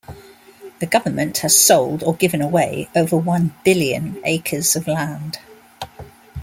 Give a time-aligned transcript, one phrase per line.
[0.79, 5.37] The government has sold or given away over one billion acres of land.